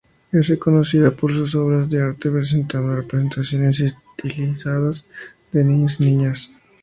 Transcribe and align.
Es 0.31 0.47
reconocida 0.47 1.11
por 1.11 1.31
sus 1.31 1.53
obras 1.53 1.91
de 1.91 2.01
arte 2.01 2.31
presentando 2.31 2.95
representaciones 2.95 3.81
estilizadas 4.17 5.05
de 5.51 5.63
niños 5.63 5.97
y 5.99 6.05
niñas. 6.05 6.51